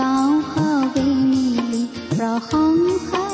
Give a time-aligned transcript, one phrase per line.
[0.00, 3.24] গাঁও সবে মিলি প্ৰশংসা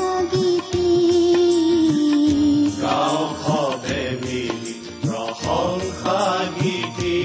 [6.57, 7.21] গীতি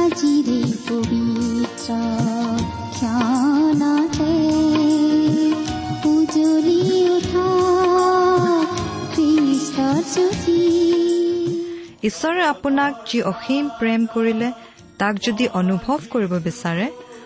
[0.00, 1.88] আজিৰে পবিত্ৰ
[2.96, 4.34] ক্ষণতে
[6.10, 6.80] উজলি
[7.16, 7.48] উঠা
[9.12, 10.60] খ্ৰীষ্টৰ জ্যোতি
[12.08, 14.48] ঈশ্বৰে আপোনাক যি অসীম প্ৰেম কৰিলে
[15.00, 16.86] তাক যদি অনুভৱ কৰিব বিচাৰে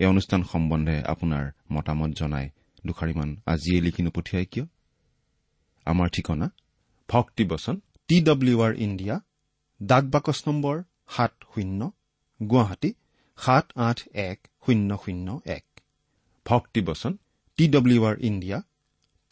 [0.00, 1.44] এই অনুষ্ঠান সম্বন্ধে আপোনাৰ
[1.74, 2.46] মতামত জনাই
[2.86, 4.66] দুষাৰিমান আজিয়ে লিখি নপঠিয়াই কিয়?
[5.86, 6.46] আমাৰ ঠিকনা
[7.08, 7.76] ভক্তিবচন
[8.08, 9.16] টি ডব্লিউ আৰ ইণ্ডিয়া
[9.80, 10.76] ডাক বাকচ নম্বৰ
[11.14, 11.80] সাত শূন্য
[12.40, 12.90] গুৱাহাটী
[13.38, 15.66] সাত আঠ এক শূন্য শূন্য এক।
[16.46, 17.12] Bhaktibachan
[17.58, 18.58] T W R India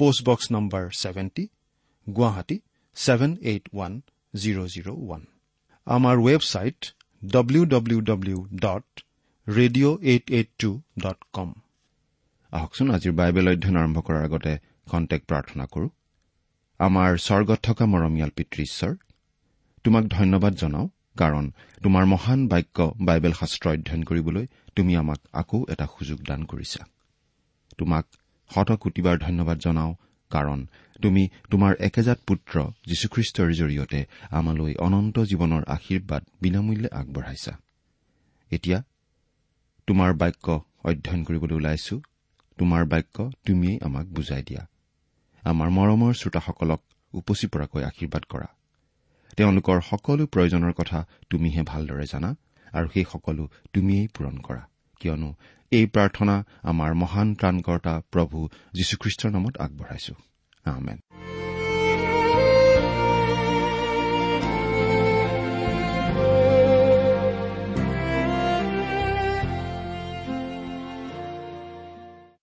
[0.00, 1.44] postbox number seventy
[2.06, 2.56] Guwahati
[2.96, 3.92] seven eight one
[4.34, 5.22] zero' zero' one.
[5.86, 6.80] আমাৰ website
[7.22, 8.88] W W W dot
[9.56, 10.70] radio' eight eight two
[11.02, 11.52] dot com
[12.52, 14.52] আহকচোন আজিৰ বাইবেল অধ্যয়ন আৰম্ভ কৰাৰ আগতে
[14.90, 15.88] খন্তেক প্ৰাৰ্থনা কৰো।
[16.80, 18.92] আমাৰ স্বৰ্গত থকা মৰমীয়াল পিতৃ ঈশ্বৰ
[19.84, 20.86] তোমাক ধন্যবাদ জনাওঁ
[21.16, 21.44] কাৰণ
[21.82, 22.78] তোমাৰ মহান বাক্য
[23.08, 24.44] বাইবেল শাস্ত্ৰ অধ্যয়ন কৰিবলৈ
[24.76, 26.82] তুমি আমাক আকৌ এটা সুযোগ দান কৰিছা।
[27.78, 28.04] তোমাক
[28.50, 29.92] শত কোটিবাৰ ধন্যবাদ জনাওঁ
[30.30, 30.58] কাৰণ
[31.02, 32.54] তুমি তোমাৰ একেজাত পুত্ৰ
[32.88, 34.00] যীশুখ্ৰীষ্টৰ জৰিয়তে
[34.38, 37.54] আমালৈ অনন্ত জীৱনৰ আশীৰ্বাদ বিনামূল্যে আগবঢ়াইছা।
[38.50, 38.78] এতিয়া
[39.88, 40.46] তোমাৰ বাক্য
[40.84, 42.00] অধ্যয়ন কৰিবলৈ ওলাইছো।
[42.58, 44.66] তোমাৰ বাক্য তুমিয়েই আমাক বুজাই দিয়া।
[45.44, 46.80] আমাৰ মৰমৰ শ্ৰোতাসকলক
[47.14, 48.48] উপচি পৰাকৈ আশীৰ্বাদ কৰা।
[49.36, 52.36] তেওঁলোকৰ সকলো প্ৰয়োজনৰ কথা তুমিহে ভালদৰে জানা
[52.72, 54.62] আৰু সেই সকলো তুমিয়েই পূৰণ কৰা।
[55.00, 55.34] কিয়নো
[55.72, 60.14] এই প্ৰাৰ্থনা আমাৰ মহান ত্ৰাণকৰ্তা প্ৰভু যীশুখ্ৰীষ্টৰ নামত আগবঢ়াইছো।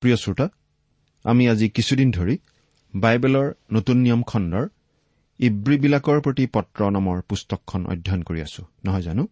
[0.06, 0.46] প্ৰিয় শ্ৰোতা
[1.26, 2.36] আমি আজি কিছুদিন ধৰি
[2.94, 4.66] বাইবেলৰ নতুন নিয়ম খণ্ডৰ
[5.40, 9.24] ইব্ৰীবিলাকৰ প্ৰতি পত্ৰ নামৰ পুস্তকখন অধ্যয়ন কৰি আছো নহয় জানো?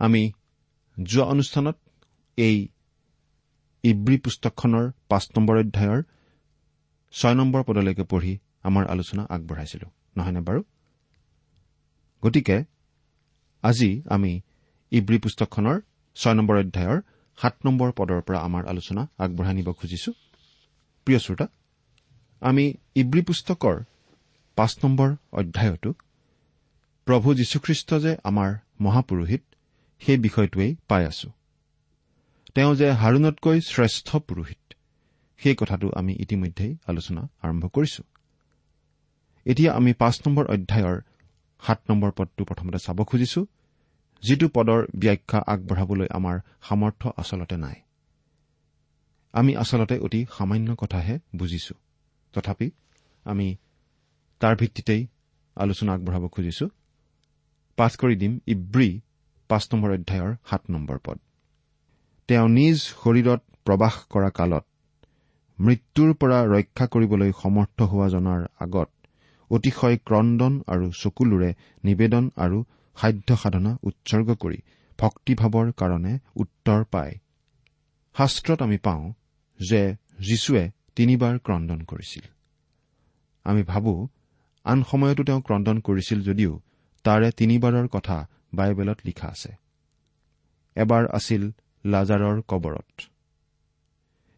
[0.00, 0.22] আমি
[0.96, 1.76] যোৱা অনুষ্ঠানত
[2.38, 2.56] এই
[3.84, 6.00] ইব্ৰী পুস্তকখনৰ পাঁচ নম্বৰ অধ্যায়ৰ
[7.14, 8.32] ছয় নম্বৰ পদলৈকে পঢ়ি
[8.68, 9.86] আমাৰ আলোচনা আগবঢ়াইছিলো
[10.16, 10.60] নহয়নে বাৰু?
[12.22, 12.56] গতিকে
[13.62, 14.32] আজি আমি
[14.92, 15.76] ইব্ৰী পুস্তকখনৰ
[16.16, 16.98] ছয় নম্বৰ অধ্যায়ৰ
[17.38, 20.10] সাত নম্বৰ পদৰ পৰা আমাৰ আলোচনা আগবঢ়াই নিব খুজিছো।
[21.06, 21.46] প্ৰিয় শ্ৰোতা
[22.42, 22.64] আমি
[23.00, 23.76] ইব্ৰী পুস্তকৰ
[24.58, 25.90] পাঁচ নম্বৰ অধ্যায়তো
[27.06, 28.50] প্ৰভু যীশুখ্ৰীষ্ট যে আমাৰ
[28.80, 29.42] মহাপুৰোহিত
[30.02, 31.28] সেই বিষয়টোৱেই পাই আছো।
[32.54, 34.62] তেওঁ যে হাৰুণতকৈ শ্ৰেষ্ঠ পুৰোহিত
[35.40, 38.02] সেই কথাটো আমি ইতিমধ্যেই আলোচনা আৰম্ভ কৰিছো।
[39.46, 40.96] এতিয়া আমি পাঁচ নম্বৰ অধ্যায়ৰ
[41.62, 43.40] সাত নম্বৰ পদটো প্ৰথমতে চাব খুজিছো।
[44.22, 46.36] যিটো পদৰ ব্যাখ্যা আগবঢ়াবলৈ আমাৰ
[46.68, 47.76] সামৰ্থ্য আচলতে নাই।
[49.34, 51.74] আমি আচলতে অতি সামান্য কথাহে বুজিছো।
[52.34, 52.66] তথাপি
[53.24, 53.46] আমি
[54.40, 55.02] তাৰ ভিত্তিতেই
[55.56, 56.66] আলোচনা আগবঢ়াব খুজিছো।
[57.78, 58.90] পাঠ কৰি দিম ইব্ৰী
[59.50, 61.18] পাঁচ নম্বৰ অধ্যায়ৰ সাত নম্বৰ পদ।
[62.28, 64.64] তেওঁ নিজ শৰীৰত প্ৰবাস কৰা কালত
[65.58, 68.88] মৃত্যুৰ পৰা ৰক্ষা কৰিবলৈ সমৰ্থ হোৱা জনাৰ আগত
[69.50, 71.50] অতিশয় ক্ৰদন আৰু চকুলোৰে
[71.84, 72.58] নিবেদন আৰু
[72.96, 74.58] সাধ্য সাধনা উৎসৰ্গ কৰি
[74.98, 77.14] ভক্তিভাৱৰ কাৰণে উত্তৰ পায়।
[78.18, 79.12] শাস্ত্ৰত আমি পাওঁ
[79.68, 82.22] যে যীশুৱে তিনিবাৰ ক্ৰদন কৰিছিল।
[83.44, 84.08] আমি ভাবো
[84.64, 86.60] আন সময়তো তেওঁ ক্ৰদন কৰিছিল যদিও
[87.04, 89.52] তাৰে তিনিবাৰৰ কথা বাইবেলত লিখা আছে।
[90.74, 91.50] এবাৰ আছিল
[91.84, 93.02] লাজাৰৰ কবৰত।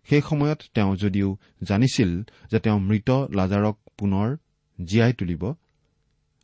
[0.08, 4.36] সেই সময়ত তেওঁ যদিও জানিছিল যে তেওঁ মৃত লাজাৰক পুনৰ
[4.84, 5.54] জীয়াই তুলিব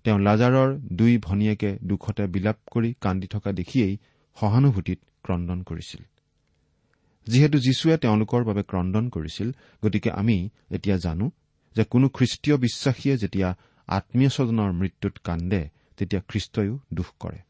[0.04, 3.94] তেওঁ লাজাৰৰ দুই ভনীয়েকে দুখতে বিলাপ কৰি কান্দি থকা দেখিয়েই
[4.36, 6.02] সহানুভূতিত ক্ৰদন কৰিছিল।
[7.26, 9.48] যিহেতু যীশুৱে তেওঁলোকৰ বাবে ক্ৰদন কৰিছিল
[9.82, 10.36] গতিকে আমি
[10.70, 11.26] এতিয়া জানো
[11.76, 13.48] যে কোনো খ্ৰীষ্টীয় বিশ্বাসীয়ে যেতিয়া
[13.88, 15.62] আত্মীয় স্বজনৰ মৃত্যুত কান্দে
[15.96, 17.40] তেতিয়া খ্ৰীষ্টইও দুখ কৰে।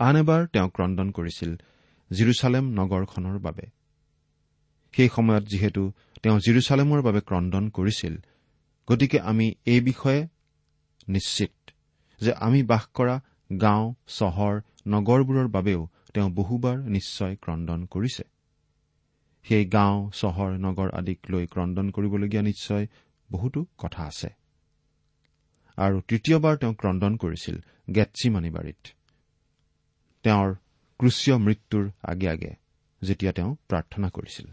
[0.00, 1.50] আন এবাৰ তেওঁ ক্ৰদন কৰিছিল
[2.10, 3.66] জিৰচালেম নগৰখনৰ বাবে।
[4.94, 5.82] সেই সময়ত যিহেতু
[6.22, 8.14] তেওঁ জিৰচালেমৰ বাবে ক্ৰদন কৰিছিল
[8.88, 10.20] গতিকে আমি এই বিষয়ে
[11.08, 11.52] নিশ্চিত
[12.20, 13.20] যে আমি বাস কৰা
[13.60, 18.24] গাঁও চহৰ নগৰবোৰৰ বাবেও তেওঁ বহুবাৰ নিশ্চয় ক্ৰদন কৰিছে।
[19.42, 22.86] সেই গাঁও চহৰ নগৰ আদিক লৈ ক্ৰদন কৰিবলগীয়া নিশ্চয়
[23.32, 24.28] বহুতো কথা আছে।
[25.76, 27.56] আৰু তৃতীয়বাৰ তেওঁ ক্ৰদন কৰিছিল
[27.94, 28.88] গেটচিমানিবাৰীত।
[30.22, 30.54] তেওঁৰ
[30.98, 32.56] ক্ৰুচীয় মৃত্যুৰ আগে আগে
[33.02, 34.46] যেতিয়া তেওঁ প্ৰাৰ্থনা কৰিছিল।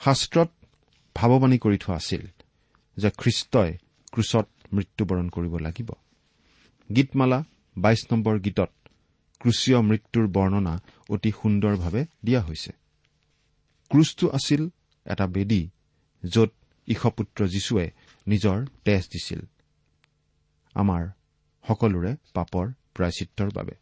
[0.00, 0.48] শাস্ত্ৰত
[1.14, 2.26] ভাৱবাণী কৰি থোৱা আছিল
[2.96, 3.78] যে খ্ৰীষ্টই
[4.12, 5.90] ক্ৰুচত মৃত্যুবৰণ কৰিব লাগিব।
[6.96, 7.44] গীতমালা
[7.78, 8.70] বাইশ নম্বৰ গীতত
[9.40, 12.72] ক্ৰুচীয় মৃত্যুৰ বৰ্ণনা অতি সুন্দৰভাৱে দিয়া হৈছে।
[13.90, 14.68] ক্ৰুচটো আছিল
[15.04, 15.70] এটা বেদী
[16.24, 16.50] য'ত
[16.88, 17.90] ঈশপুত্ৰ যীশুৱে
[18.26, 19.40] নিজৰ তেজ দিছিল।
[20.74, 21.08] আমাৰ
[21.68, 23.72] সকলোৰে পাপৰ প্ৰায়চিত্ৰৰ বাবে।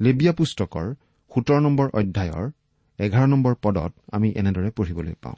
[0.00, 0.94] লেবিয়া পুস্তকৰ
[1.34, 2.50] সোতৰ নম্বৰ অধ্যায়ৰ
[2.98, 5.34] এঘাৰ নম্বৰ পদত আমি এনেদৰে পঢ়িবলৈ পাওঁ।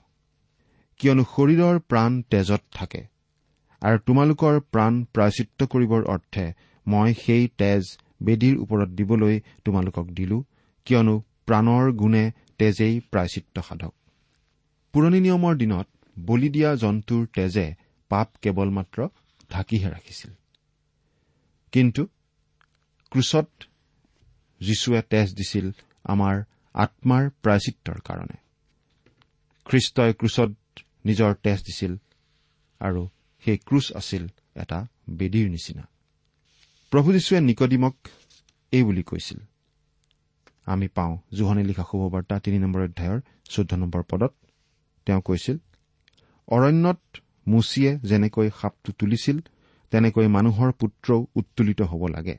[0.99, 3.07] কিয়নো শৰীৰৰ প্ৰাণ তেজত থাকে।
[3.83, 6.47] আৰু তোমালোকৰ প্ৰাণ প্ৰায়চিত্ৰ কৰিবৰ অৰ্থে
[6.87, 7.83] মই সেই তেজ
[8.23, 10.39] বেদীৰ ওপৰত দিবলৈ তোমালোকক দিলো
[10.87, 11.15] কিয়নো
[11.47, 12.25] প্ৰাণৰ গুণে
[12.59, 13.95] তেজেই প্ৰায়চিত্ৰ সাধক।
[14.95, 15.87] পুৰণি নিয়মৰ দিনত
[16.17, 17.67] বলি দিয়া জন্তুৰ তেজে
[18.11, 19.09] পাপ কেৱল মাত্ৰ
[19.51, 20.31] ঢাকিহে ৰাখিছিল।
[21.73, 22.03] কিন্তু
[23.13, 23.49] ক্ৰুচত
[24.61, 25.67] যীশুৱে তেজ দিছিল
[26.05, 26.35] আমাৰ
[26.75, 28.37] আত্মাৰ প্ৰায়চিত্ৰৰ কাৰণে।
[29.67, 30.51] খ্ৰীষ্টই ক্ৰুচত
[31.07, 31.93] নিজৰ তেজ দিছিল
[32.81, 33.03] আৰু
[33.45, 35.89] সেই ক্ৰুচ আছিল এটা বেদীৰ নিচিনা।
[36.91, 37.97] প্ৰভু যীশুৱে নিকদিমক
[38.73, 39.39] এই বুলি কৈছিল।
[40.67, 44.33] আমি পাওঁ জোহনি লিখা শুভবাৰ্তা তিনি নম্বৰ অধ্যায়ৰ চৈধ্য নম্বৰ পদত।
[45.07, 45.59] তেওঁ কৈছিল
[46.49, 47.01] অৰণ্যত
[47.47, 49.41] মুচিয়ে যেনেকৈ সাপটো তুলিছিল
[49.91, 52.39] তেনেকৈ মানুহৰ পুত্ৰও উত্তোলিত হ'ব লাগে।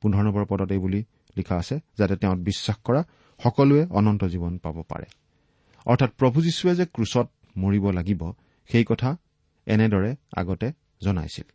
[0.00, 1.04] পোন্ধৰ নম্বৰ পদত এই বুলি
[1.36, 3.04] লিখা আছে যাতে তেওঁত বিশ্বাস কৰা
[3.44, 5.04] সকলোৱে অনন্ত জীৱন পাব পাৰে।
[5.86, 8.32] অৰ্থাৎ প্ৰভু যীশুৱে যে ক্ৰুচত মৰিব লাগিব
[8.70, 9.16] সেই কথা
[9.68, 11.48] এনেদৰে আগতে জনাইছিল।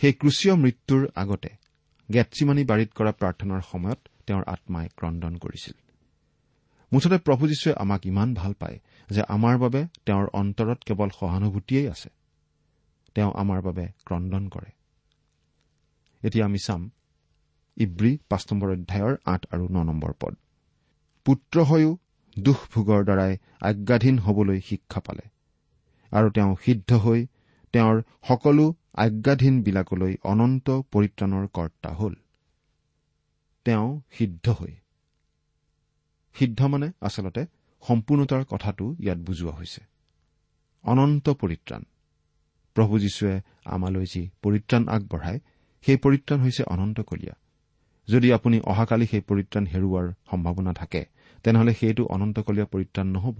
[0.00, 1.50] সেই ক্ৰুচীয় মৃত্যুৰ আগতে
[2.12, 5.74] গেটচিমানি বাৰীত কৰা প্ৰাৰ্থনাৰ সময়ত তেওঁৰ আত্মাই ক্ৰদন কৰিছিল।
[6.92, 8.78] মুঠতে প্ৰভু যীশুৱে আমাক ইমান ভাল পায়
[9.10, 12.10] যে আমাৰ বাবে তেওঁৰ অন্তৰত কেৱল সহানুভূতিয়েই আছে।
[13.14, 14.70] তেওঁ আমাৰ বাবে ক্ৰদন কৰে।
[16.22, 16.90] এতিয়া আমি চাম
[17.76, 20.34] ইব্ৰী পাঁচ নম্বৰ অধ্যায়ৰ আঠ আৰু ন নম্বৰ পদ।
[21.24, 21.96] পুত্ৰ হৈও
[22.38, 25.33] দুখ ভোগৰ দ্বাৰাই আজ্ঞাধীন হবলৈ শিক্ষা পালে।
[26.14, 27.26] আৰু তেওঁ সিদ্ধ হৈ
[27.74, 32.14] তেওঁৰ সকলো আজ্ঞাধীনবিলাকলৈ অনন্ত পৰিত্ৰাণৰ কৰ্তা হ'ল।
[33.66, 34.72] তেওঁ সিদ্ধ হৈ।
[36.36, 37.42] সিদ্ধ মানে আচলতে
[37.82, 39.80] সম্পূৰ্ণতাৰ কথাটো ইয়াত বুজোৱা হৈছে।
[40.84, 41.82] অনন্ত পৰিত্ৰাণ।
[42.76, 45.40] প্ৰভু যীশুৱে আমালৈ যি পৰিত্ৰাণ আগবঢ়ায়
[45.86, 47.34] সেই পৰিত্ৰাণ হৈছে অনন্তকলীয়া
[48.08, 51.02] যদি আপুনি অহাকালি সেই পৰিত্ৰাণ হেৰুওৱাৰ সম্ভাৱনা থাকে
[51.44, 53.36] তেনেহলে সেইটো অনন্তকলীয়া পৰিত্ৰাণ নহ'ব।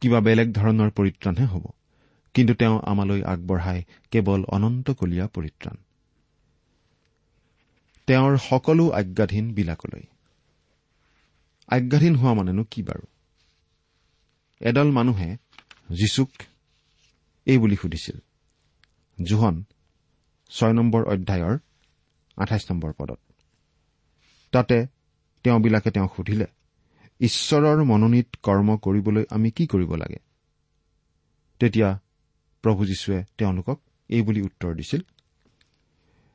[0.00, 1.64] কিবা বেলেগ ধৰণৰ পৰিত্ৰাণহে হ'ব।
[2.34, 5.76] কিন্তু তেওঁ আমালৈ আগবঢ়ায় কেৱল অনন্তকলীয়া পৰিত্ৰাণ।
[8.06, 10.02] তেওঁৰ সকলো আজ্ঞাধীন বিলাকলৈ।
[11.68, 13.06] আজ্ঞাধীন হোৱা মানেনো কি বাৰু?
[14.60, 15.36] এডাল মানুহে
[15.90, 16.30] যীচুক
[17.46, 18.18] এই বুলি সুধিছিল
[19.24, 19.64] জোহন
[20.50, 21.58] ছয় নম্বৰ অধ্যায়ৰ
[22.36, 23.20] আঠাইছ নম্বৰ পদত।
[24.52, 24.86] তাতে
[25.42, 26.46] তেওঁবিলাকে তেওঁক সুধিলে
[27.20, 30.16] ঈশ্বৰৰ মনোনীত কৰ্ম কৰিবলৈ আমি কি কৰিব লাগে?
[31.58, 32.00] তেতিয়া
[32.62, 35.00] প্ৰভু যীশুৱে তেওঁলোকক এই বুলি উত্তৰ দিছিল।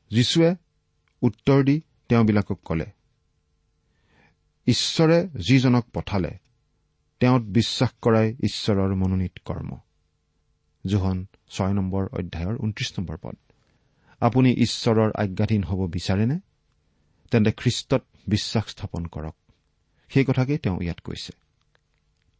[0.09, 0.55] যীশুৱে
[1.21, 2.85] উত্তৰ দি তেওঁবিলাকক কলে
[4.67, 6.37] ঈশ্বৰে যিজনক পঠালে
[7.19, 9.79] তেওঁত বিশ্বাস কৰাই ঈশ্বৰৰ মনোনীত কৰ্ম।
[10.87, 13.35] জোহন ছয় নম্বৰ অধ্যায়ৰ ঊনত্ৰিশ নম্বৰ পদ।
[14.19, 16.39] আপুনি ঈশ্বৰৰ আজ্ঞাধীন হ'ব বিচাৰেনে?
[17.31, 19.35] তেন্তে খ্ৰীষ্টত বিশ্বাস স্থাপন কৰক।
[20.10, 21.33] সেই কথাকেই তেওঁ ইয়াত কৈছে।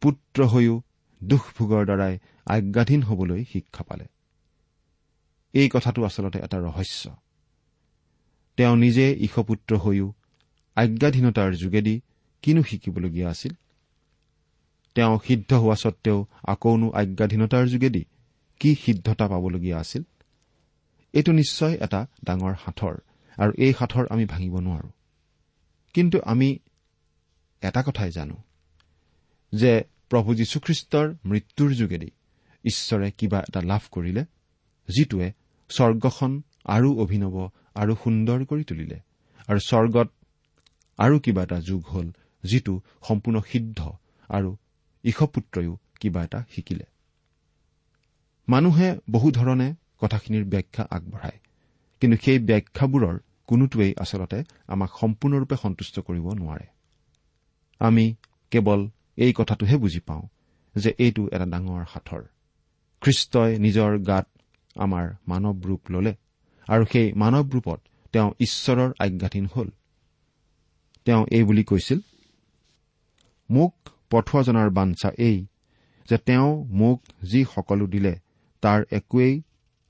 [0.00, 0.82] পুত্ৰ হৈও
[1.24, 4.04] দুখভোগৰ দ্বাৰাই আজ্ঞাধীন হবলৈ শিক্ষা পালে।
[5.52, 7.10] এই কথাটো আচলতে এটা ৰহস্য।
[8.56, 10.12] তেওঁ নিজে ঈশপুত্ৰ হৈও
[10.76, 12.00] আজ্ঞাধীনতাৰ যোগেদি
[12.42, 13.52] কিনো শিকিবলগীয়া আছিল?
[14.94, 18.04] তেওঁ সিদ্ধ হোৱা স্বত্তেও আকৌনো আজ্ঞাধীনতাৰ যোগেদি
[18.60, 20.02] কি সিদ্ধতা পাবলগীয়া আছিল?
[21.12, 22.94] এইটো নিশ্চয় এটা ডাঙৰ সাঁথৰ
[23.38, 24.90] আৰু এই সাঁথৰ আমি ভাঙিব নোৱাৰো।
[25.94, 26.58] কিন্তু আমি
[27.68, 28.36] এটা কথাই জানো
[29.52, 29.72] যে
[30.10, 32.10] প্ৰভু যীশুখ্ৰীষ্টৰ মৃত্যুৰ যোগেদি
[32.64, 34.22] ঈশ্বৰে কিবা এটা লাভ কৰিলে
[34.88, 35.28] যিটোৱে
[35.70, 36.32] স্বৰ্গখন
[36.66, 37.34] আৰু অভিনৱ
[37.74, 38.98] আৰু সুন্দৰ কৰি তুলিলে
[39.48, 40.08] আৰু স্বৰ্গত
[40.98, 42.08] আৰু কিবা এটা যুগ হ'ল
[42.44, 42.74] যিটো
[43.08, 43.80] সম্পূৰ্ণ সিদ্ধ
[44.28, 44.50] আৰু
[45.04, 46.86] ঈশপুত্ৰয়ো কিবা এটা শিকিলে।
[48.48, 49.68] মানুহে বহু ধৰণে
[50.00, 51.38] কথাখিনিৰ ব্যাখ্যা আগবঢ়ায়
[52.00, 53.16] কিন্তু সেই ব্যাখ্যাবোৰৰ
[53.46, 56.66] কোনোটোৱেই আচলতে আমাক সম্পূৰ্ণৰূপে সন্তুষ্ট কৰিব নোৱাৰে।
[57.80, 58.04] আমি
[58.52, 58.80] কেৱল
[59.16, 60.24] এই কথাটোহে বুজি পাওঁ
[60.76, 62.22] যে এইটো এটা ডাঙৰ সাঁথৰ
[63.02, 64.26] খ্ৰীষ্টই নিজৰ গাত
[64.76, 66.12] আমাৰ মানৱ ৰূপ ললে
[66.66, 67.80] আৰু সেই মানৱ ৰূপত
[68.12, 69.68] তেওঁ ঈশ্বৰৰ আজ্ঞাধীন হ'ল।
[71.06, 72.00] তেওঁ এই বুলি কৈছিল
[73.50, 73.74] মোক
[74.10, 75.46] পঠোৱা জনাৰ বাঞ্ছা এই
[76.08, 78.14] যে তেওঁ মোক যি সকলো দিলে
[78.62, 79.34] তাৰ একোৱেই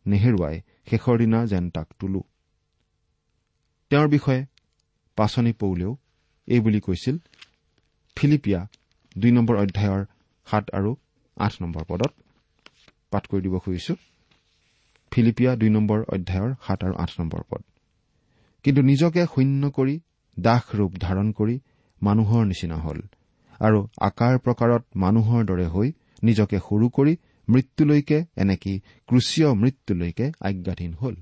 [0.06, 0.56] নেহেৰুৱাই
[0.90, 2.22] শেষৰ দিনা যেন তাক তোলো।
[3.90, 4.42] তেওঁৰ বিষয়ে
[5.16, 5.92] পাচনি পৌলেও
[6.46, 7.16] এই বুলি কৈছিল
[8.16, 8.60] ফিলিপিয়া
[9.16, 10.02] দুই নম্বৰ অধ্যায়ৰ
[10.46, 10.90] সাত আৰু
[11.36, 12.12] আঠ নম্বৰ পদত
[13.12, 13.94] পাঠ কৰি দিব খুজিছো।
[15.12, 17.62] ফিলিপিয়া দুই নম্বৰ অধ্যায়ৰ সাত আৰু আঠ নম্বৰ পদ।
[18.64, 19.94] কিন্তু নিজকে শূন্য কৰি
[20.36, 21.56] দাস ৰূপ ধাৰণ কৰি
[22.02, 23.00] মানুহৰ নিচিনা হ'ল
[23.60, 25.88] আৰু আকাৰ প্ৰকাৰত মানুহৰ দৰে হৈ
[26.22, 27.12] নিজকে সৰু কৰি
[27.48, 28.74] মৃত্যুলৈকে এনেকি
[29.08, 31.14] ক্ৰুচীয় মৃত্যুলৈকে আজ্ঞাধীন হ'ল।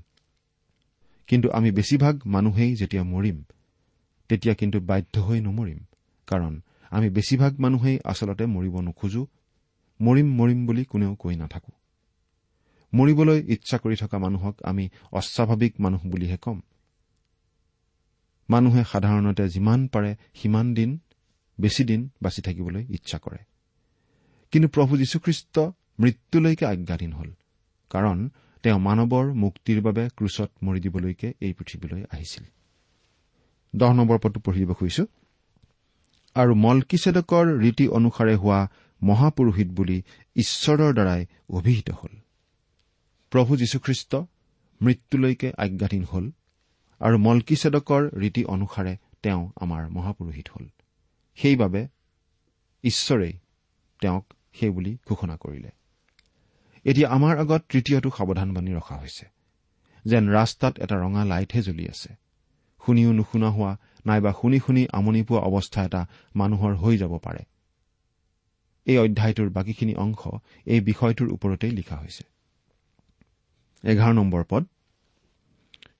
[1.29, 3.37] কিন্তু আমি বেছিভাগ মানুহেই যেতিয়া মৰিম
[4.29, 5.79] তেতিয়া কিন্তু বাধ্য হৈ নমৰিম
[6.27, 6.53] কাৰণ
[6.93, 9.23] আমি বেছিভাগ মানুহেই আচলতে মৰিব নোখোজো।
[9.99, 11.71] মৰিম মৰিম বুলি কোনেও কৈ নাথাকো।
[12.93, 16.57] মৰিবলৈ ইচ্ছা কৰি থকা মানুহক আমি অস্বাভাৱিক মানুহ বুলিহে ক'ম।
[18.49, 20.99] মানুহে সাধাৰণতে যিমান পাৰে সিমান দিন
[21.59, 23.41] বেছি দিন বাচি থাকিবলৈ ইচ্ছা কৰে।
[24.51, 25.55] কিন্তু প্ৰভু যীশুখ্ৰীষ্ট
[25.99, 27.29] মৃত্যুলৈকে আজ্ঞাধীন হ'ল
[27.89, 28.17] কাৰণ
[28.63, 32.43] তেওঁ মানৱৰ মুক্তিৰ বাবে ক্ৰুচত মৰি দিবলৈকে এই পৃথিৱীলৈ আহিছিল।
[33.75, 35.05] দহ নম্বৰ পদটো পঢ়ি দিব খুজিছো।
[36.35, 38.67] আৰু মলকিছেদকৰ ৰীতি অনুসাৰে হোৱা
[39.03, 40.03] মহাপুৰোহিত বুলি
[40.35, 42.15] ঈশ্বৰৰ দ্বাৰাই অভিহিত হ'ল।
[43.31, 44.15] প্ৰভু যীশুখ্ৰীষ্ট
[44.81, 46.31] মৃত্যুলৈকে আজ্ঞাধীন হ'ল
[46.99, 50.67] আৰু মলকিছেদকৰ ৰীতি অনুসাৰে তেওঁ আমাৰ মহাপুৰোহিত হ'ল।
[51.35, 51.87] সেইবাবে
[52.83, 53.33] ঈশ্বৰেই
[54.01, 55.71] তেওঁক সেই বুলি ঘোষণা কৰিলে।
[56.83, 59.25] এতিয়া আমাৰ আগত তৃতীয়টো সাৱধানবাণী ৰখা হৈছে।
[60.05, 62.15] যেন ৰাস্তাত এটা ৰঙা লাইটহে জ্বলি আছে।
[62.85, 66.05] শুনিও নুশুনা হোৱা নাইবা শুনি শুনি আমনি পোৱা অৱস্থা এটা
[66.35, 67.39] মানুহৰ হৈ যাব পাৰে।
[68.85, 70.27] এই অধ্যায়টোৰ বাকীখিনি অংশ
[70.65, 72.23] এই বিষয়টোৰ ওপৰতেই লিখা হৈছে।
[74.49, 74.65] পদ।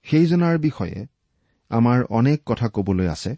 [0.04, 1.08] সেইজনাৰ বিষয়ে
[1.70, 3.36] আমাৰ অনেক কথা কবলৈ আছে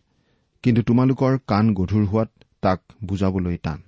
[0.63, 2.29] কিন্তু তোমালোকৰ কাণ গধুৰ হোৱাত
[2.62, 3.81] তাক বুজাবলৈ টান।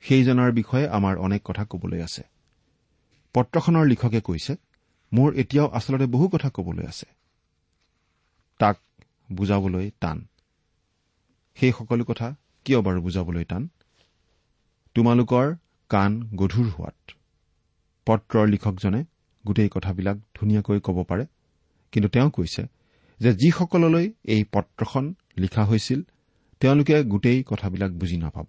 [0.00, 2.22] সেইজনাৰ বিষয়ে আমাৰ অনেক কথা কবলৈ আছে।
[3.34, 4.56] পত্ৰখনৰ লিখকে কৈছে
[5.12, 7.06] মোৰ এতিয়াও আচলতে বহু কথা কবলৈ আছে।
[8.58, 8.76] তাক
[9.32, 10.26] বুজাবলৈ টান।
[11.54, 13.68] সেই সকলো কথা কিয় বাৰু বুজাবলৈ টান?
[14.94, 15.54] তোমালোকৰ
[15.88, 17.12] কাণ গধুৰ হোৱাত।
[18.06, 19.04] পত্ৰৰ লিখকজনে
[19.46, 21.26] গোটেই কথাবিলাক ধুনীয়াকৈ ক'ব পাৰে।
[21.92, 22.62] কিন্তু তেওঁ কৈছে
[23.20, 26.02] যে যিসকললৈ এই পত্ৰখন লিখা হৈছিল
[26.60, 28.46] তেওঁলোকে গোটেই কথাবিলাক বুজি নাপাব।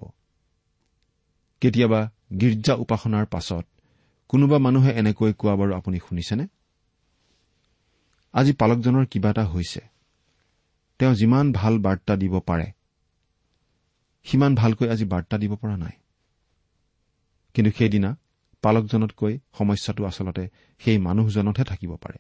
[1.62, 3.65] কেতিয়াবা গীৰ্জা উপাসনাৰ পাছত
[4.29, 6.48] কোনোবা মানুহে এনেকৈ কোৱা বাৰু আপুনি শুনিছেনে?
[8.34, 9.95] আজি পালকজনৰ কিবা এটা হৈছে।
[11.00, 12.68] তেওঁ যিমান ভাল বাৰ্তা দিব পাৰে
[14.25, 15.96] সিমান ভালকৈ আজি বাৰ্তা দিব পৰা নাই।
[17.54, 18.18] কিন্তু সেইদিনা
[18.64, 20.44] পালকজনতকৈ সমস্যাটো আচলতে
[20.82, 22.20] সেই মানুহজনতহে থাকিব পাৰে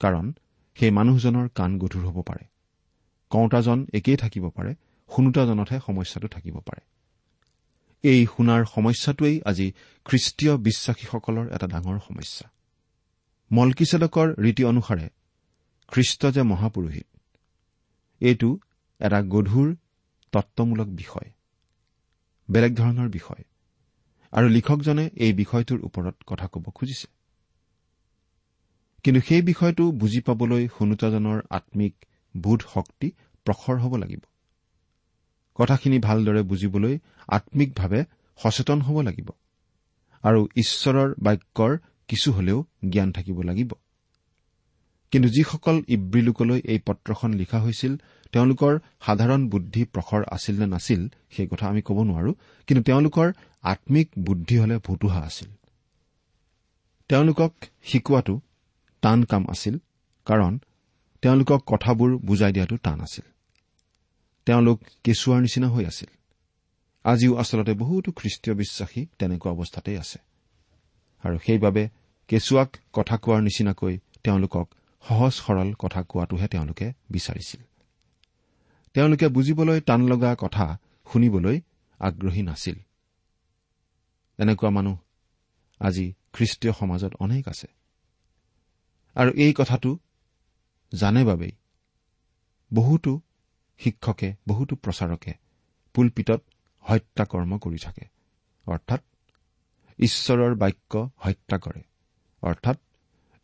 [0.00, 0.32] কাৰণ
[0.76, 2.44] সেই মানুহজনৰ কাণ গধুৰ হ'ব পাৰে।
[3.30, 4.74] কওঁতাজন একেই থাকিব পাৰে
[5.10, 6.82] শুনোতাজনতহে সমস্যাটো থাকিব পাৰে।
[8.04, 9.66] এই শুনাৰ সমস্যাটোৱেই আজি
[10.06, 12.46] খ্ৰীষ্টীয় বিশ্বাসীসকলৰ এটা ডাঙৰ সমস্যা।
[13.50, 15.06] মলকিছেদকৰ ৰীতি অনুসাৰে
[15.88, 17.06] খ্ৰীষ্ট যে মহাপুৰোহিত
[18.22, 18.50] এইটো
[19.00, 19.68] এটা গধুৰ
[20.32, 21.28] তত্বমূলক বিষয়
[22.48, 23.42] বেলেগ ধৰণৰ বিষয়।
[24.32, 27.06] আৰু লিখকজনে এই বিষয়টোৰ ওপৰত কথা ক'ব খুজিছে।
[29.04, 31.94] কিন্তু সেই বিষয়টো বুজি পাবলৈ শুনোতাজনৰ আম্মিক
[32.34, 33.08] বোধ শক্তি
[33.46, 34.22] প্ৰখৰ হ'ব লাগিব।
[35.58, 36.94] কথাখিনি ভালদৰে বুজিবলৈ
[37.28, 38.00] আম্মিকভাৱে
[38.38, 39.28] সচেতন হ'ব লাগিব।
[40.24, 41.72] আৰু ঈশ্বৰৰ বাক্যৰ
[42.08, 43.70] কিছু হলেও জ্ঞান থাকিব লাগিব।
[45.12, 47.92] কিন্তু যিসকল ইব্ৰী লোকলৈ এই পত্ৰখন লিখা হৈছিল
[48.32, 48.72] তেওঁলোকৰ
[49.06, 51.00] সাধাৰণ বুদ্ধি প্ৰখৰ আছিল নে নাছিল
[51.30, 52.32] সেই কথা আমি ক'ব নোৱাৰো
[52.68, 55.50] কিন্তু তেওঁলোকৰ আম্মিক বুদ্ধি হলে ভুতুহা আছিল।
[57.08, 57.52] তেওঁলোকক
[57.84, 58.40] শিকোৱাটো
[59.02, 59.78] টান কাম আছিল
[60.26, 60.58] কাৰণ
[61.22, 63.24] তেওঁলোকক কথাবোৰ বুজাই দিয়াটো টান আছিল।
[64.46, 66.10] তেওঁলোক কেঁচুৱাৰ নিচিনা হৈ আছিল।
[67.04, 70.18] আজিও আচলতে বহুতো খ্ৰীষ্টীয় বিশ্বাসী তেনেকুৱা অৱস্থাতেই আছে।
[71.24, 71.82] আৰু সেইবাবে
[72.28, 74.66] কেঁচুৱাক কথা কোৱাৰ নিচিনাকৈ তেওঁলোকক
[75.08, 77.60] সহজ সৰল কথা কোৱাটোহে তেওঁলোকে বিচাৰিছিল।
[78.94, 80.78] তেওঁলোকে বুজিবলৈ টান লগা কথা
[81.12, 81.60] শুনিবলৈ
[82.00, 82.74] আগ্ৰহী নাছিল।
[84.38, 84.98] এনেকুৱা মানুহ
[85.80, 87.68] আজি খ্ৰীষ্টীয় সমাজত অনেক আছে।
[89.14, 89.98] আৰু এই কথাটো
[90.94, 91.52] জানে বাবেই
[92.74, 93.20] বহুতো
[93.78, 95.32] শিক্ষকে বহুতো প্ৰচাৰকে
[95.94, 96.42] পুলপিতত
[96.80, 98.04] হত্যাকৰ্ম কৰি থাকে।
[98.66, 99.00] অৰ্থাৎ
[99.98, 101.82] ঈশ্বৰৰ বাক্য হত্যা কৰে।
[102.42, 102.78] অৰ্থাৎ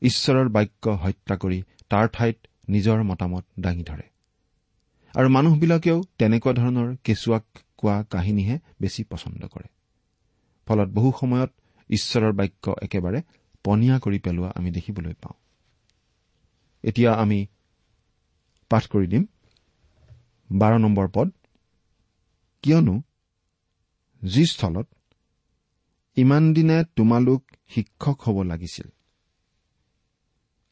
[0.03, 2.37] ঈশ্বৰৰ বাক্য হত্যা কৰি তাৰ ঠাইত
[2.69, 4.07] নিজৰ মতামত দাঙি ধৰে।
[5.15, 7.45] আৰু মানুহবিলাকেও তেনেকুৱা ধৰণৰ কেঁচুৱাক
[7.77, 9.69] কোৱা কাহিনীহে বেছি পচন্দ কৰে।
[10.67, 11.51] ফলত বহু সময়ত
[11.91, 13.23] ঈশ্বৰৰ বাক্য একেবাৰে
[13.65, 15.37] পনীয়া কৰি পেলোৱা আমি দেখিবলৈ পাওঁ।
[16.85, 17.47] এতিয়া আমি
[18.71, 19.25] পাঠ কৰি দিম।
[20.51, 21.29] বাৰ নম্বৰ পদ।
[22.63, 23.03] কিয়নো
[24.23, 24.87] যি স্থলত
[26.17, 28.89] ইমান দিনে তোমালোক শিক্ষক হ'ব লাগিছিল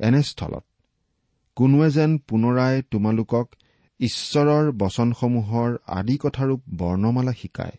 [0.01, 0.65] এনে স্থলত।
[1.57, 3.47] কোনোৱে যেন পুনৰাই তোমালোকক
[4.01, 7.79] ঈশ্বৰৰ বচনসমূহৰ আদি কথাৰূপ বৰ্ণমালা শিকায়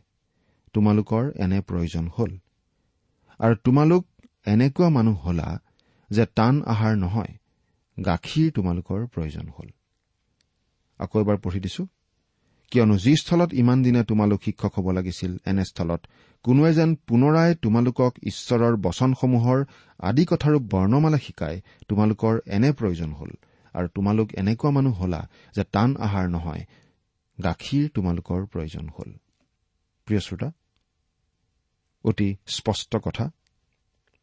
[0.73, 2.37] তোমালোকৰ এনে প্ৰয়োজন হ'ল।
[3.39, 4.05] আৰু তোমালোক
[4.45, 5.59] এনেকুৱা মানুহ হলা
[6.09, 7.33] যে টান আহাৰ নহয়
[8.05, 9.69] গাখীৰ তোমালোকৰ প্ৰয়োজন হ'ল।
[10.99, 11.87] আকৌ এবাৰ পঢ়ি দিছো।
[12.71, 16.01] কিয়নো যি স্থলত ইমান দিনে তোমালোক শিক্ষক হ'ব লাগিছিল এনে স্থলত
[16.47, 19.59] কোনোৱে যেন পুনৰাই তোমালোকক ঈশ্বৰৰ বচনসমূহৰ
[19.99, 21.55] আদি কথাৰূপ বৰ্ণমালা শিকাই
[21.87, 23.31] তোমালোকৰ এনে প্ৰয়োজন হ'ল
[23.75, 25.21] আৰু তোমালোক এনেকুৱা মানুহ হলা
[25.55, 26.63] যে টান আহাৰ নহয়
[27.43, 29.09] গাখীৰ তোমালোকৰ প্ৰয়োজন হ'ল।
[30.07, 30.49] প্ৰিয় শ্ৰোতা
[32.03, 33.25] অতি স্পষ্ট কথা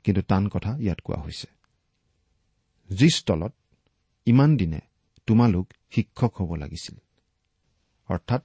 [0.05, 1.49] কিন্তু টান কথা ইয়াত কোৱা হৈছে।
[2.91, 3.53] যি স্থলত
[4.27, 4.81] ইমান দিনে
[5.27, 6.97] তোমালোক শিক্ষক হ'ব লাগিছিল।
[8.09, 8.43] অৰ্থাৎ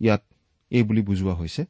[0.00, 0.22] ইয়াত
[0.70, 1.62] এই বুলি বুজোৱা হৈছে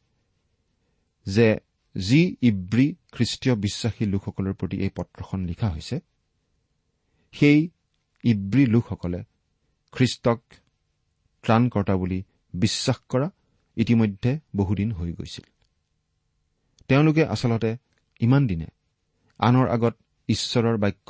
[1.29, 1.49] যে
[1.95, 5.97] যি ইব্ৰী খ্ৰীষ্টীয় বিশ্বাসী লোকসকলৰ প্ৰতি এই পত্ৰখন লিখা হৈছে
[7.35, 7.59] সেই
[8.25, 9.21] ইব্ৰী লোকসকলে
[9.93, 10.41] খ্ৰীষ্টক
[11.45, 12.19] ত্ৰাণকৰ্তা বুলি
[12.55, 13.29] বিশ্বাস কৰা
[13.77, 15.45] ইতিমধ্যে বহুদিন হৈ গৈছিল।
[16.89, 17.71] তেওঁলোকে আচলতে
[18.21, 18.69] ইমান দিনে
[19.41, 19.95] আনৰ আগত
[20.29, 21.09] ঈশ্বৰৰ বাক্য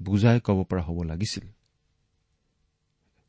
[0.00, 1.44] বুজাই ক'ব পৰা হ'ব লাগিছিল।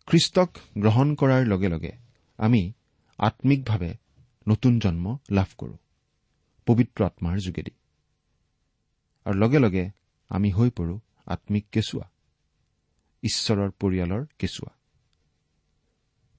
[0.08, 1.94] খ্ৰীষ্টক গ্ৰহণ কৰাৰ লগে লগে
[2.39, 2.62] আমি
[3.20, 3.91] আম্মিকভাৱে
[4.48, 5.76] নতুন জন্ম লাভ কৰো।
[6.67, 7.71] পবিত্ৰ আত্মাৰ যোগেদি।
[9.26, 9.89] আৰু লগে লগে
[10.30, 12.06] আমি হৈ পৰো আম্মিক কেঁচুৱা
[13.24, 14.71] ঈশ্বৰৰ পৰিয়ালৰ কেঁচুৱা।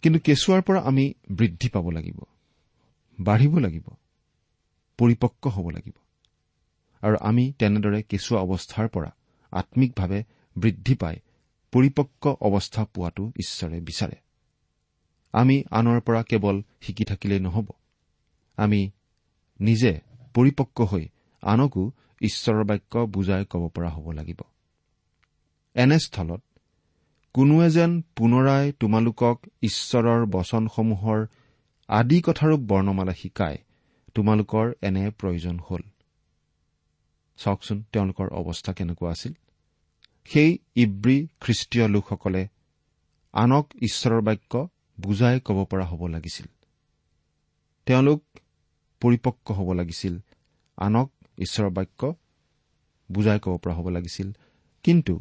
[0.02, 2.18] কিন্তু কেঁচুৱাৰ পৰা আমি বৃদ্ধি পাব লাগিব
[3.20, 3.86] বাঢ়িব লাগিব
[4.98, 5.96] পৰিপক্ক হ'ব লাগিব।
[7.02, 9.10] আৰু আমি তেনেদৰে কেঁচুৱা অৱস্থাৰ পৰা
[9.52, 10.24] আম্মিকভাৱে
[10.56, 11.16] বৃদ্ধি পাই
[11.72, 14.16] পৰিপক্ক অৱস্থা পোৱাটো ঈশ্বৰে বিচাৰে।
[15.32, 17.68] আমি আনৰ পৰা কেৱল শিকি থাকিলেই নহ'ব।
[18.56, 18.90] আমি
[19.60, 20.00] নিজে
[20.34, 21.04] পৰিপক্ক হৈ
[21.42, 21.82] আনকো
[22.20, 24.40] ঈশ্বৰৰ বাক্য বুজাই ক'ব পৰা হ'ব লাগিব।
[25.76, 26.42] এনে স্থলত
[27.34, 31.20] কোনোৱে যেন পুনৰাই তোমালোকক ঈশ্বৰৰ বচনসমূহৰ
[31.88, 33.56] আদি কথাৰূপ বৰ্ণমালা শিকাই
[34.14, 35.82] তোমালোকৰ এনে প্ৰয়োজন হ'ল।
[37.38, 39.32] চাওকচোন তেওঁলোকৰ অৱস্থা কেনেকুৱা আছিল।
[40.24, 42.42] সেই ইব্ৰী খ্ৰীষ্টীয় লোকসকলে
[43.34, 44.68] আনক ঈশ্বৰৰ বাক্য
[45.00, 46.46] বুজাই ক'ব পৰা হ'ব লাগিছিল।
[47.86, 48.22] তেওঁলোক
[49.02, 50.14] পৰিপক্ক হ'ব লাগিছিল।
[50.78, 52.00] আনক ঈশ্বৰৰ বাক্য
[53.10, 54.28] বুজাই ক'ব পৰা হ'ব লাগিছিল।
[54.84, 55.14] কিন্তু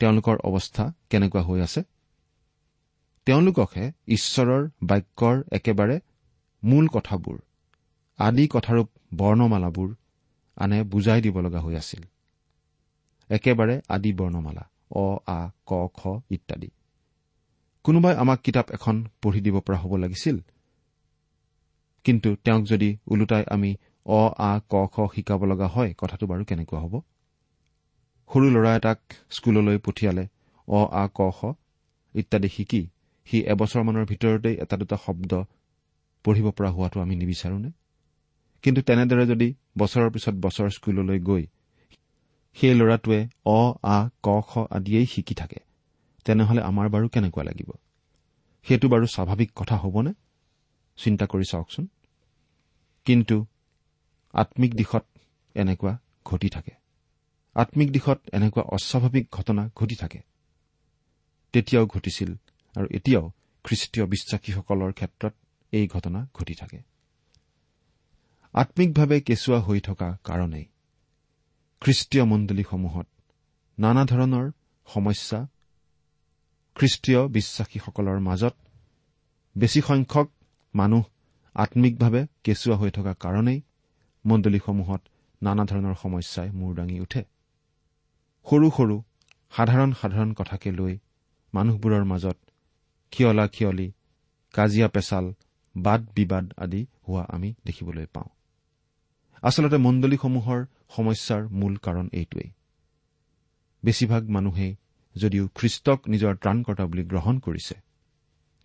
[0.00, 1.80] তেওঁলোকৰ অৱস্থা কেনেকুৱা হৈ আছে?
[3.26, 5.96] তেওঁলোককহে ঈশ্বৰৰ বাক্যৰ একেবাৰে
[6.62, 7.38] মূল কথাবোৰ
[8.18, 9.88] আদি কথাৰূপ বৰ্ণমালাবোৰ
[10.56, 12.02] আনে বুজাই দিব লগা হৈ আছিল।
[13.30, 16.00] একেবাৰে আদি বৰ্ণমালা অ আ ক খ
[16.30, 16.68] ইত্যাদি।
[17.84, 20.36] কোনোবাই আমাক কিতাপ এখন পঢ়ি দিব পৰা হ'ব লাগিছিল
[22.06, 23.70] কিন্তু তেওঁক যদি ওলোটাই আমি
[24.06, 26.94] অ আ ক খ শিকাব লগা হয় কথাটো বাৰু কেনেকুৱা হ'ব?
[28.30, 28.98] সৰু ল'ৰা এটাক
[29.30, 30.24] স্কুললৈ পঠিয়ালে
[30.68, 31.40] অ আ ক খ
[32.14, 32.82] ইত্যাদি শিকি
[33.26, 35.32] সি এবছৰমানৰ ভিতৰতেই এটা দুটা শব্দ
[36.24, 37.70] পঢ়িব পৰা হোৱাটো আমি নিবিচাৰোনে?
[38.64, 41.44] কিন্তু তেনেদৰে যদি বছৰৰ পিছত বছৰ স্কুললৈ গৈ
[42.56, 45.60] সেই ল'ৰাটোৱে অ আ ক খ আদিয়েই শিকি থাকে
[46.26, 47.68] তেনেহলে আমাৰ বাৰু কেনেকুৱা লাগিব?
[48.66, 50.12] সেইটো বাৰু স্বাভাৱিক কথা হ'বনে?
[50.98, 51.84] চিন্তা কৰি চাওকচোন।
[53.06, 53.46] কিন্তু
[54.32, 55.04] আম্মিক দিশত
[55.54, 56.72] এনেকুৱা ঘটি থাকে।
[57.54, 60.20] আম্মিক দিশত এনেকুৱা অস্বাভাৱিক ঘটনা ঘটি থাকে।
[61.52, 62.30] তেতিয়াও ঘটিছিল
[62.76, 63.30] আৰু এতিয়াও
[63.64, 65.34] খ্ৰীষ্টীয় বিশ্বাসীসকলৰ ক্ষেত্ৰত
[65.72, 66.78] এই ঘটনা ঘটি থাকে।
[68.54, 70.66] আম্মিকভাৱে কেঁচুৱা হৈ থকা কাৰণেই
[71.82, 73.06] খ্ৰীষ্টীয় মণ্ডলীসমূহত
[73.78, 74.46] নানা ধৰণৰ
[74.86, 75.46] সমস্যা
[76.76, 78.54] খ্ৰীষ্টীয় বিশ্বাসীসকলৰ মাজত
[79.56, 80.28] বেছি সংখ্যক
[80.74, 81.04] মানুহ
[81.56, 83.58] আম্মিকভাৱে কেঁচুৱা হৈ থকা কাৰণেই
[84.24, 85.02] মণ্ডলীসমূহত
[85.42, 87.22] নানা ধৰণৰ সমস্যাই মূৰ দাঙি উঠে।
[88.46, 88.96] সৰু সৰু
[89.56, 90.94] সাধাৰণ সাধাৰণ কথাকে লৈ
[91.54, 92.38] মানুহবোৰৰ মাজত
[93.12, 93.88] খিয়লা খিয়লি
[94.54, 95.26] কাজিয়া পেচাল
[95.76, 98.28] বাদ বিবাদ আদি হোৱা আমি দেখিবলৈ পাওঁ।
[99.42, 100.60] আচলতে মণ্ডলীসমূহৰ
[100.96, 102.50] সমস্যাৰ মূল কাৰণ এইটোৱেই।
[103.82, 104.72] বেছিভাগ মানুহেই
[105.16, 107.76] যদিও খ্ৰীষ্টক নিজৰ ত্ৰাণকৰ্তা বুলি গ্ৰহণ কৰিছে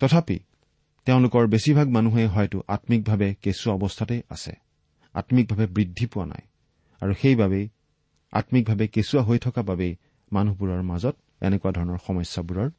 [0.02, 0.38] তথাপি
[1.06, 4.54] তেওঁলোকৰ বেছিভাগ মানুহে হয়তো আম্মিকভাৱে কেঁচুৱা অৱস্থাতেই আছে।
[5.14, 6.44] আম্মিকভাৱে বৃদ্ধি পোৱা নাই।
[7.02, 7.70] আৰু সেইবাবেই
[8.32, 9.96] আম্মিকভাৱে কেঁচুৱা হৈ থকা বাবেই
[10.32, 12.70] মানুহবোৰৰ মাজত এনেকুৱা ধৰণৰ সমস্যাবোৰৰ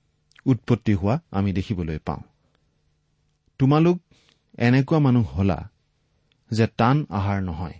[0.47, 2.23] উৎপত্তি হোৱা আমি দেখিবলৈ পাওঁ।
[3.59, 3.99] তোমালোক
[4.59, 5.71] এনেকুৱা মানুহ হলা
[6.51, 7.77] যে টান আহাৰ নহয়।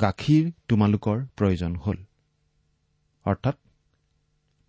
[0.00, 1.96] গাখীৰ তোমালোকৰ প্ৰয়োজন হ'ল।
[3.24, 3.56] অৰ্থাৎ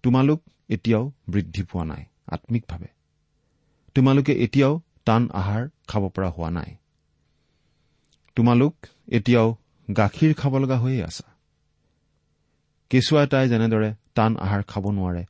[0.04, 2.97] তোমালোক এতিয়াও বৃদ্ধি পোৱা নাই আম্মিকভাৱে
[3.98, 4.74] তোমালোকে এতিয়াও
[5.06, 6.72] টান আহাৰ খাব পৰা হোৱা নাই।
[8.38, 8.74] তোমালোক
[9.08, 9.48] এতিয়াও
[9.88, 11.28] গাখীৰ খাব লগা হৈয়ে আছা।
[12.92, 15.24] কেঁচুৱা এটাই যেনেদৰে টান আহাৰ খাব নোৱাৰে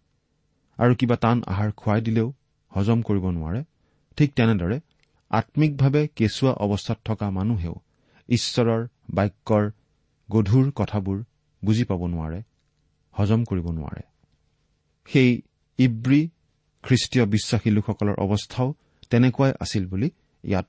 [0.79, 2.27] আৰু কিবা টান আহাৰ খুৱাই দিলেও
[2.71, 3.61] হজম কৰিব নোৱাৰে
[4.17, 4.77] ঠিক তেনেদৰে
[5.31, 7.75] আম্মিকভাৱে কেঁচুৱা অৱস্থাত থকা মানুহেও
[8.29, 9.65] ঈশ্বৰৰ বাক্যৰ
[10.29, 11.17] গধুৰ কথাবোৰ
[11.63, 12.39] বুজি পাব নোৱাৰে
[13.15, 14.03] হজম কৰিব নোৱাৰে।
[15.09, 15.41] সেই
[15.79, 16.21] ইব্ৰী
[16.83, 18.73] খ্ৰীষ্টীয় বিশ্বাসী লোকসকলৰ অৱস্থাও
[19.09, 20.09] তেনেকুৱাই আছিল বুলি
[20.43, 20.67] ইয়াত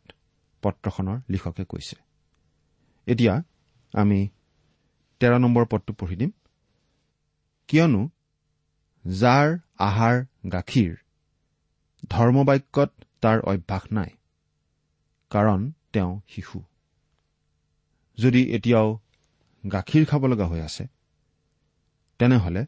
[0.62, 1.97] পত্ৰখনৰ লিখকে কৈছে।
[3.07, 3.42] এতিয়া
[3.92, 4.29] আমি
[5.21, 6.31] তেৰ নম্বৰ পদটো পঢ়ি দিম।
[7.68, 8.09] কিয়নো
[9.07, 10.16] যাৰ আহাৰ
[10.53, 10.97] গাখীৰ
[12.11, 12.90] ধৰ্মবাক্যত
[13.21, 14.11] তাৰ অভ্যাস নাই
[15.31, 16.59] কাৰণ তেওঁ শিশু।
[18.18, 18.99] যদি এতিয়াও
[19.73, 20.85] গাখীৰ খাব লগা হৈ আছে
[22.18, 22.66] তেনেহলে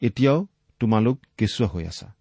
[0.00, 0.46] এতিয়াও
[0.80, 2.14] তোমালোক কেঁচুৱা হৈ আছা।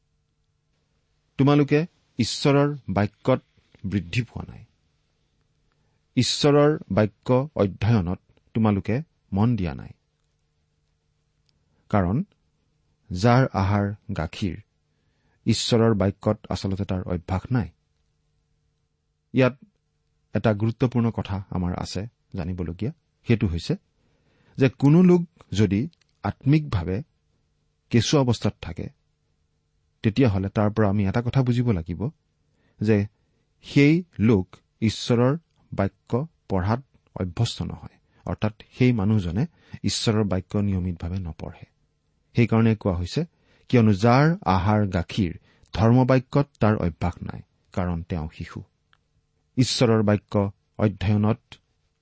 [1.37, 1.85] তোমালোকে
[2.17, 3.41] ঈশ্বৰৰ বাক্যত
[3.85, 4.65] বৃদ্ধি পোৱা নাই।
[6.15, 8.19] ঈশ্বৰৰ বাক্য অধ্যয়নত
[8.53, 9.01] তোমালোকে
[9.33, 9.89] মন দিয়া নাই।
[11.89, 12.23] কাৰণ
[13.11, 14.57] যাৰ আহাৰ গাখীৰ
[15.45, 17.69] ঈশ্বৰৰ বাক্যত আচলতে তাৰ অভ্যাস নাই।
[19.33, 19.55] ইয়াত
[20.33, 22.91] এটা গুৰুত্বপূৰ্ণ কথা আমাৰ আছে জানিবলগীয়া।
[23.27, 23.75] সেইটো হৈছে
[24.57, 25.21] যে কোনো লোক
[25.51, 25.89] যদি
[26.23, 27.03] আম্মিকভাৱে
[27.89, 28.96] কেঁচুৱা অৱস্থাত থাকে
[30.03, 32.01] তেতিয়াহ'লে তাৰ পৰা আমি এটা কথা বুজিব লাগিব
[32.81, 32.97] যে
[33.65, 34.47] সেই লোক
[34.81, 35.33] ঈশ্বৰৰ
[35.71, 36.11] বাক্য
[36.49, 36.81] পঢ়াত
[37.15, 39.43] অভ্যস্ত নহয় অৰ্থাৎ সেই মানুহজনে
[39.83, 41.65] ঈশ্বৰৰ বাক্য নিয়মিতভাৱে নপঢ়ে।
[42.35, 43.21] সেইকাৰণে কোৱা হৈছে
[43.69, 45.33] কিয়নো যাৰ আহাৰ গাখীৰ
[45.73, 47.41] ধৰ্মবাক্যত তাৰ অভ্যাস নাই
[47.73, 48.59] কাৰণ তেওঁ শিশু।
[49.57, 50.33] ঈশ্বৰৰ বাক্য
[50.77, 51.39] অধ্যয়নত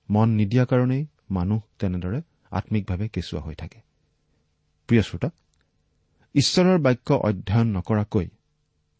[0.08, 3.78] মন নিদিয়া কাৰণেই মানুহ তেনেদৰে আম্মিকভাৱে কেঁচুৱা হৈ থাকে।
[4.88, 5.28] প্ৰিয় শ্ৰোতা
[6.36, 8.28] ঈশ্বৰৰ বাক্য অধ্যয়ন নকৰাকৈ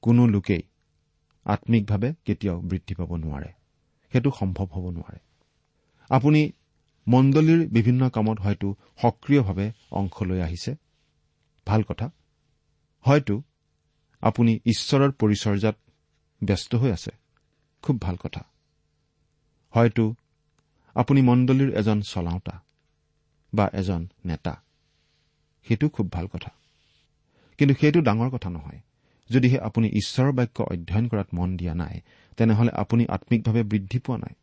[0.03, 0.63] কোনো লোকেই
[1.45, 3.53] আম্মিকভাৱে কেতিয়াও বৃদ্ধি পাব নোৱাৰে।
[4.13, 5.19] সেইটো সম্ভৱ হ'ব নোৱাৰে।
[6.11, 6.53] আপুনি
[7.09, 10.77] মণ্ডলীৰ বিভিন্ন কামত হয়তো সক্ৰিয়ভাৱে অংশ লৈ আহিছে।
[11.67, 12.11] ভাল কথা।
[13.01, 13.43] হয়তো
[14.21, 15.77] আপুনি ঈশ্বৰৰ পৰিচৰ্যাত
[16.45, 17.11] ব্যস্ত হৈ আছে।
[17.83, 18.45] খুব ভাল কথা।
[19.71, 20.15] হয়তো
[20.95, 22.63] আপুনি মণ্ডলীৰ এজন চলাওঁতা
[23.55, 24.63] বা এজন নেতা।
[25.69, 26.51] সেইটো খুব ভাল কথা।
[27.59, 28.81] কিন্তু সেইটো ডাঙৰ কথা নহয়।
[29.31, 31.97] যদিহে আপুনি ঈশ্বৰৰ বাক্য অধ্যয়ন কৰাত মন দিয়া নাই
[32.37, 34.35] তেনেহলে আপুনি আম্মিকভাৱে বৃদ্ধি পোৱা নাই।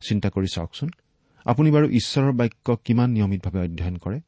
[0.00, 0.90] চিন্তা কৰি চাওকচোন
[1.46, 4.18] আপুনি বাৰু ঈশ্বৰৰ বাক্য কিমান নিয়মিতভাৱে অধ্যয়ন কৰে?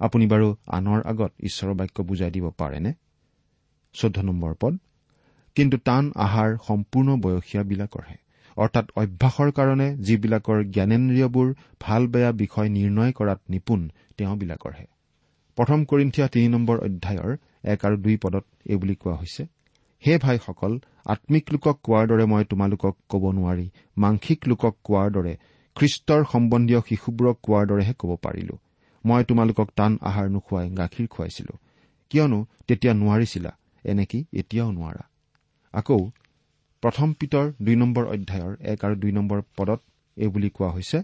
[0.00, 2.92] আপুনি বাৰু আনৰ আগত ঈশ্বৰৰ বাক্য বুজাই দিব পাৰেনে?
[3.94, 4.74] চৈধ্য নম্বৰ পদ
[5.56, 8.16] কিন্তু টান আহাৰ সম্পূৰ্ণ বয়সীয়াবিলাকৰহে।
[8.56, 11.48] অৰ্থাৎ অভ্যাসৰ কাৰণে যিবিলাকৰ জ্ঞানেন্দ্ৰিয়বোৰ
[11.80, 13.80] ভাল বেয়া বিষয় নিৰ্ণয় কৰাত নিপুণ
[14.16, 14.86] তেওঁবিলাকৰহে।
[15.58, 17.36] প্ৰথম কৰিন্ঠিয়া তিনি নম্বৰ অধ্যায়ৰ
[17.72, 19.42] এক আৰু দুই পদত এইবুলি কোৱা হৈছে।
[20.02, 20.72] হে ভাইসকল
[21.12, 25.34] আম্মিক লোকক কোৱাৰ দৰে মই তোমালোকক ক'ব নোৱাৰি। মাংসিক লোকক কোৱাৰ দৰে
[25.76, 28.54] খ্ৰীষ্টৰ সম্বন্ধীয় শিশুবোৰক কোৱাৰ দৰেহে ক'ব পাৰিলো।
[29.04, 31.54] মই তোমালোকক টান আহাৰ নোখোৱাই গাখীৰ খুৱাইছিলো।
[32.10, 33.50] কিয়নো তেতিয়া নোৱাৰিছিলা
[33.84, 35.02] এনেকি এতিয়াও নোৱাৰা।
[35.74, 36.00] আকৌ
[36.82, 39.80] প্ৰথম পিতৰ দুই নম্বৰ অধ্যায়ৰ এক আৰু দুই নম্বৰ পদত
[40.16, 40.98] এইবুলি কোৱা হৈছে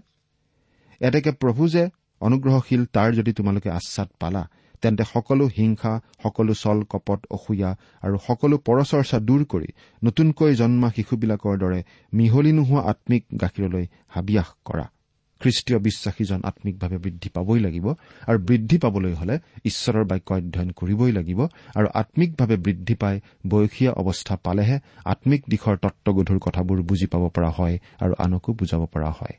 [1.01, 1.83] এতেকে প্ৰভু যে
[2.21, 4.43] অনুগ্ৰহশীল তাৰ যদি তোমালোকে আশ্বাদ পালা
[4.81, 7.69] তেন্তে সকলো হিংসা সকলো চল কপট অসূয়া
[8.01, 9.69] আৰু সকলো পৰচৰ্চা দূৰ কৰি
[10.03, 11.79] নতুনকৈ জন্মা শিশুবিলাকৰ দৰে
[12.13, 14.85] মিহলি নোহোৱা আম্মিক গাখীৰলৈ হাবিয়াস কৰা।
[15.41, 17.87] খ্ৰীষ্টীয় বিশ্বাসীজন আম্মিকভাৱে বৃদ্ধি পাবই লাগিব
[18.27, 21.39] আৰু বৃদ্ধি পাবলৈ হলে ঈশ্বৰৰ বাক্য অধ্যয়ন কৰিবই লাগিব
[21.75, 27.79] আৰু আম্মিকভাৱে বৃদ্ধি পাই বয়সীয়া অৱস্থা পালেহে আম্মিক দিশৰ তত্বগধুৰ কথাবোৰ বুজি পাব পৰা হয়
[27.99, 29.35] আৰু আনকো বুজাব পৰা হয়।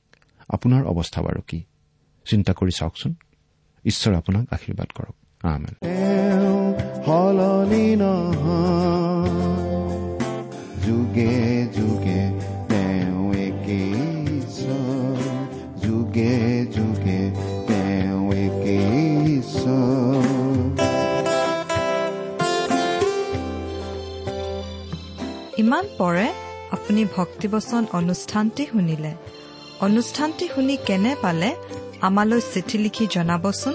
[0.48, 1.64] আপোনাৰ অৱস্থা বাৰু কি?
[2.26, 3.14] চিন্তা কৰি চাওকচোন।
[3.84, 5.74] ঈশ্বৰে আপোনাক আশীৰ্বাদ কৰক। আমেন
[7.06, 9.30] সলনি নহয়
[10.86, 11.36] যুগে
[11.76, 12.22] যুগে
[12.68, 13.92] তেওঁ একেই
[14.38, 15.18] ঈশ্বৰ
[15.84, 17.20] যুগে যুগে
[17.68, 19.26] তেওঁ একেই
[25.58, 26.26] ইমান পৰে
[26.72, 29.12] আপুনি ভক্তিবচন অনুষ্ঠানটি শুনিলে।
[29.80, 31.50] অনুষ্ঠানটি শুনি কেনে পালে
[32.00, 33.74] আমালৈ চিঠি লিখি জনাবচোন।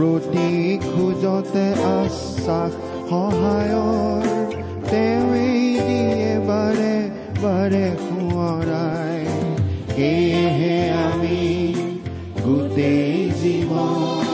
[0.00, 0.50] প্ৰতি
[0.82, 2.76] খোজতে আশ্বাস
[3.08, 4.22] সহায়ৰ
[4.86, 6.94] তেওঁৱেই দিয়ে বাৰে
[7.42, 9.18] বাৰে সোঁৱৰাই
[9.90, 11.42] সেয়েহে আমি
[12.40, 14.24] গোটেই জীৱন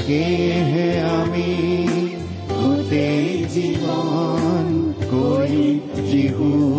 [0.00, 1.50] সেয়েহে আমি
[2.54, 4.66] গোটেই জীৱন
[5.12, 5.66] কৰি
[6.08, 6.73] জিহুৱাৰে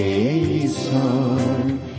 [0.00, 1.89] একেই ঈশ্বৰ